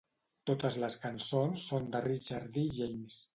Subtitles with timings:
[0.49, 2.65] Totes les cançons són de Richard D.
[2.81, 3.21] James.